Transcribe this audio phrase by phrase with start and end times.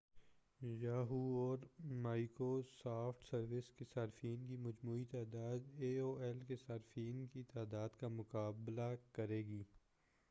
[0.75, 1.65] Yahoo اور
[2.03, 7.43] Microsoft service کے صارفین کی مجموعی تعداد اے او ایل کے صارفین کی
[7.53, 9.63] تعداد کا مقابلہ کرے گی